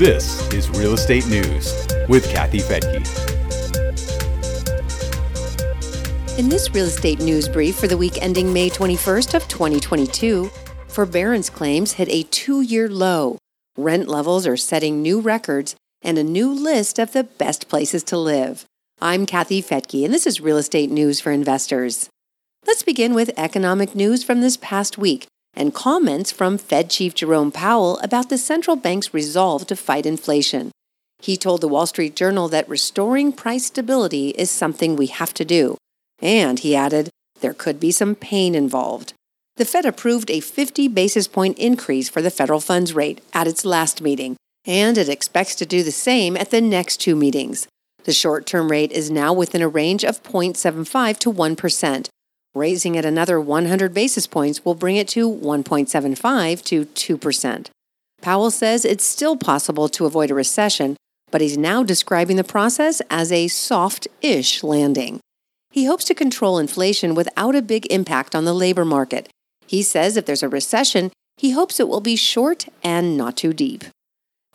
[0.00, 3.06] This is Real Estate News with Kathy Fettke.
[6.38, 10.50] In this real estate news brief for the week ending May 21st of 2022,
[10.88, 13.36] forbearance claims hit a two-year low.
[13.76, 18.16] Rent levels are setting new records and a new list of the best places to
[18.16, 18.64] live.
[19.02, 22.08] I'm Kathy Fettke, and this is Real Estate News for Investors.
[22.66, 27.52] Let's begin with economic news from this past week and comments from Fed Chief Jerome
[27.52, 30.70] Powell about the central bank's resolve to fight inflation.
[31.20, 35.44] He told the Wall Street Journal that restoring price stability is something we have to
[35.44, 35.76] do.
[36.20, 39.12] And he added, there could be some pain involved.
[39.56, 43.64] The Fed approved a 50 basis point increase for the federal funds rate at its
[43.64, 47.66] last meeting, and it expects to do the same at the next two meetings.
[48.04, 52.08] The short term rate is now within a range of 0.75 to 1%,
[52.54, 56.84] Raising it another 100 basis points will bring it to 1.75 to
[57.18, 57.70] 2%.
[58.20, 60.96] Powell says it's still possible to avoid a recession,
[61.30, 65.20] but he's now describing the process as a soft ish landing.
[65.70, 69.28] He hopes to control inflation without a big impact on the labor market.
[69.68, 73.52] He says if there's a recession, he hopes it will be short and not too
[73.52, 73.84] deep.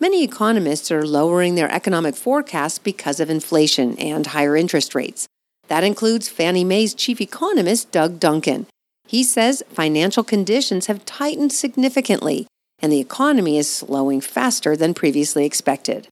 [0.02, 5.26] Many economists are lowering their economic forecasts because of inflation and higher interest rates.
[5.68, 8.68] That includes Fannie Mae's chief economist, Doug Duncan.
[9.08, 12.48] He says financial conditions have tightened significantly
[12.80, 16.08] and the economy is slowing faster than previously expected.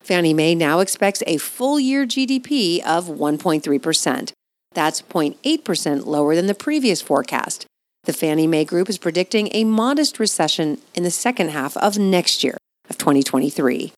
[0.00, 4.32] Fannie Mae now expects a full year GDP of 1.3%.
[4.72, 7.66] That's 0.8% lower than the previous forecast.
[8.04, 12.44] The Fannie Mae Group is predicting a modest recession in the second half of next
[12.44, 12.56] year,
[12.88, 13.92] of 2023.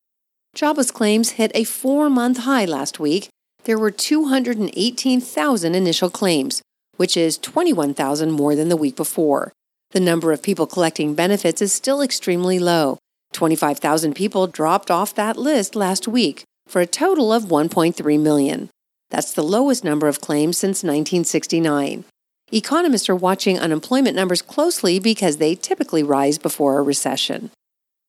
[0.55, 3.29] Jobless claims hit a four month high last week
[3.69, 6.63] there were 218,000 initial claims,
[6.97, 9.53] which is 21,000 more than the week before.
[9.91, 12.97] The number of people collecting benefits is still extremely low.
[13.35, 18.71] 25,000 people dropped off that list last week for a total of 1.3 million.
[19.11, 22.07] That's the lowest number of claims since 1969.
[22.51, 27.51] Economists are watching unemployment numbers closely because they typically rise before a recession.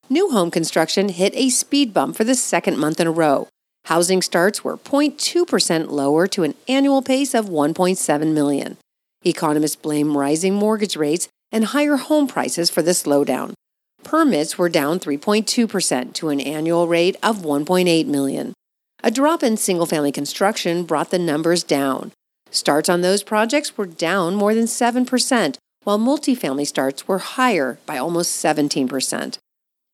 [0.10, 3.50] New home construction hit a speed bump for the second month in a row,
[3.86, 8.78] Housing starts were 0.2% lower to an annual pace of 1.7 million.
[9.26, 13.54] Economists blame rising mortgage rates and higher home prices for the slowdown.
[14.04, 18.54] Permits were down 3.2% to an annual rate of 1.8 million.
[19.04, 22.12] A drop in single family construction brought the numbers down.
[22.52, 27.98] Starts on those projects were down more than 7%, while multifamily starts were higher by
[27.98, 29.38] almost 17%.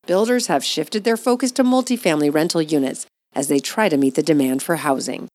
[0.05, 4.23] Builders have shifted their focus to multifamily rental units as they try to meet the
[4.23, 5.27] demand for housing.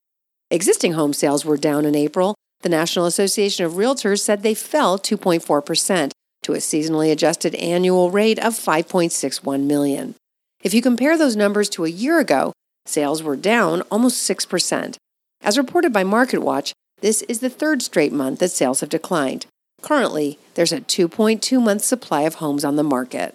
[0.50, 2.34] Existing home sales were down in April.
[2.62, 6.10] The National Association of Realtors said they fell 2.4%
[6.42, 10.14] to a seasonally adjusted annual rate of 5.61 million.
[10.62, 12.52] If you compare those numbers to a year ago,
[12.86, 14.96] sales were down almost 6%.
[15.42, 19.46] As reported by MarketWatch, this is the third straight month that sales have declined.
[19.80, 23.34] Currently, there's a 2.2 month supply of homes on the market.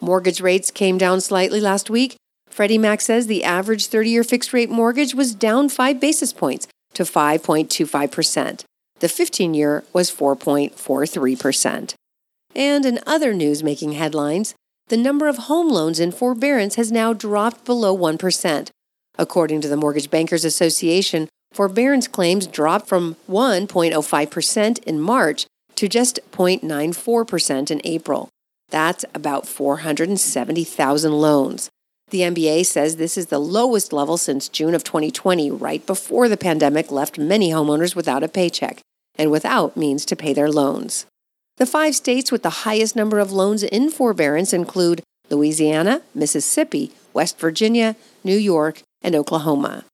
[0.00, 2.16] Mortgage rates came down slightly last week
[2.58, 6.66] Freddie Mac says the average 30 year fixed rate mortgage was down 5 basis points
[6.94, 8.64] to 5.25%.
[8.98, 11.94] The 15 year was 4.43%.
[12.56, 14.56] And in other news making headlines,
[14.88, 18.70] the number of home loans in forbearance has now dropped below 1%.
[19.16, 25.46] According to the Mortgage Bankers Association, forbearance claims dropped from 1.05% in March
[25.76, 28.28] to just 0.94% in April.
[28.70, 31.70] That's about 470,000 loans.
[32.10, 36.38] The MBA says this is the lowest level since June of 2020, right before the
[36.38, 38.80] pandemic left many homeowners without a paycheck
[39.16, 41.04] and without means to pay their loans.
[41.58, 47.38] The five states with the highest number of loans in forbearance include Louisiana, Mississippi, West
[47.38, 49.84] Virginia, New York, and Oklahoma.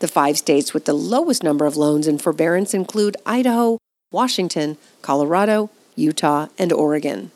[0.00, 3.78] The five states with the lowest number of loans in forbearance include Idaho,
[4.12, 7.30] Washington, Colorado, Utah, and Oregon.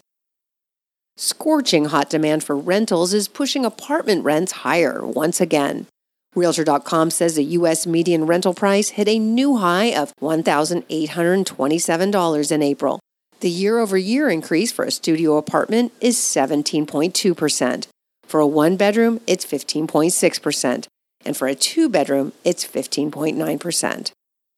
[1.23, 5.87] Scorching hot demand for rentals is pushing apartment rents higher once again.
[6.35, 7.87] Realtor.com says the U.S.
[7.87, 13.01] median rental price hit a new high of $1,827 in April.
[13.41, 17.87] The year over year increase for a studio apartment is 17.2%.
[18.25, 20.87] For a one bedroom, it's 15.6%.
[21.27, 24.13] And for a two bedroom, it's 15.9%.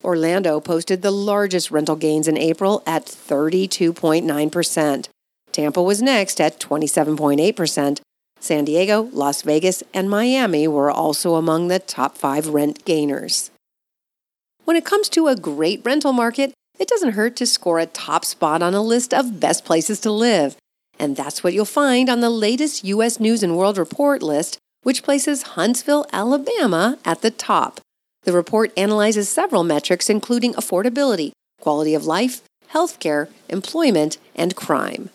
[0.04, 5.08] Orlando posted the largest rental gains in April at 32.9%.
[5.52, 8.00] Tampa was next at 27.8%.
[8.40, 13.50] San Diego, Las Vegas, and Miami were also among the top five rent gainers.
[14.64, 18.24] When it comes to a great rental market, it doesn't hurt to score a top
[18.24, 20.56] spot on a list of best places to live.
[20.98, 23.20] And that's what you'll find on the latest U.S.
[23.20, 27.80] News and World Report list, which places Huntsville, Alabama at the top.
[28.24, 35.10] The report analyzes several metrics, including affordability, quality of life, healthcare, employment, and crime.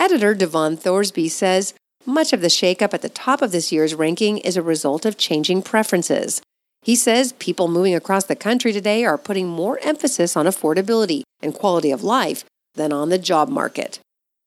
[0.00, 1.74] Editor Devon Thorsby says
[2.06, 5.18] much of the shakeup at the top of this year's ranking is a result of
[5.18, 6.40] changing preferences.
[6.80, 11.52] He says people moving across the country today are putting more emphasis on affordability and
[11.52, 14.00] quality of life than on the job market.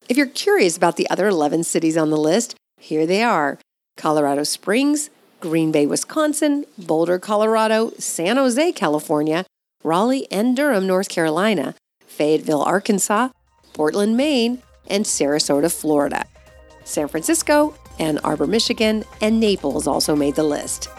[0.10, 3.60] If you're curious about the other 11 cities on the list, here they are
[3.96, 9.46] Colorado Springs, Green Bay, Wisconsin, Boulder, Colorado, San Jose, California,
[9.84, 11.76] Raleigh and Durham, North Carolina,
[12.08, 13.30] Fayetteville, Arkansas,
[13.74, 16.26] Portland, Maine, and Sarasota, Florida.
[16.84, 20.90] San Francisco, Ann Arbor, Michigan, and Naples also made the list.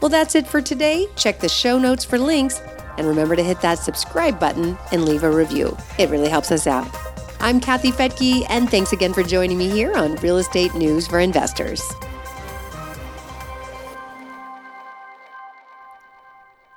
[0.00, 1.06] Well, that's it for today.
[1.16, 2.60] Check the show notes for links
[2.96, 5.76] and remember to hit that subscribe button and leave a review.
[5.98, 6.88] It really helps us out.
[7.40, 11.20] I'm Kathy Fettke, and thanks again for joining me here on Real Estate News for
[11.20, 11.82] Investors.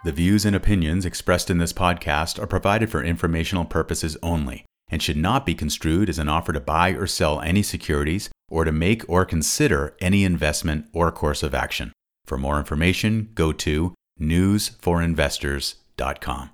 [0.06, 5.02] The views and opinions expressed in this podcast are provided for informational purposes only and
[5.02, 8.72] should not be construed as an offer to buy or sell any securities or to
[8.72, 11.92] make or consider any investment or course of action.
[12.28, 16.52] For more information, go to newsforinvestors.com.